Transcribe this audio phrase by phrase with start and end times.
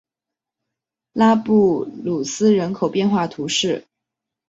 [1.13, 3.85] 拉布鲁斯人口变化图示